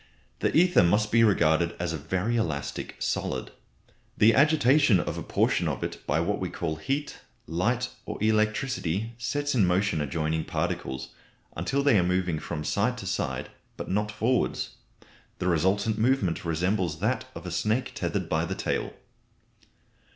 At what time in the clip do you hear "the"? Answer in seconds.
0.39-0.51, 4.17-4.33, 15.37-15.45, 18.45-18.55